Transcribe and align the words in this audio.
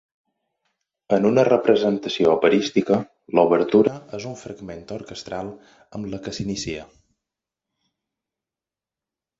En 1.17 1.27
una 1.29 1.43
representació 1.49 2.31
operística, 2.39 2.97
l'obertura 3.39 3.95
és 4.19 4.27
un 4.31 4.35
fragment 4.45 4.83
orquestral 4.97 5.53
amb 5.99 6.11
la 6.15 6.23
que 6.27 6.35
s'inicia. 6.39 6.89